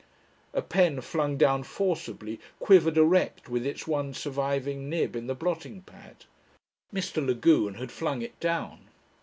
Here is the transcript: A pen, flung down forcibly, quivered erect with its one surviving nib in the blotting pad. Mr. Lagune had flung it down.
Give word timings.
A 0.55 0.63
pen, 0.63 0.99
flung 1.01 1.37
down 1.37 1.61
forcibly, 1.61 2.39
quivered 2.59 2.97
erect 2.97 3.49
with 3.49 3.63
its 3.63 3.85
one 3.85 4.15
surviving 4.15 4.89
nib 4.89 5.15
in 5.15 5.27
the 5.27 5.35
blotting 5.35 5.83
pad. 5.83 6.25
Mr. 6.91 7.23
Lagune 7.23 7.75
had 7.75 7.91
flung 7.91 8.23
it 8.23 8.39
down. 8.39 8.87